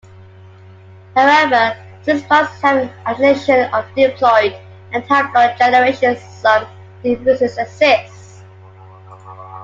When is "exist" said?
7.59-8.43